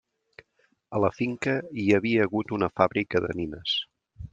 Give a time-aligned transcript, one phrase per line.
[0.99, 3.81] A la finca hi havia hagut una fàbrica de nines.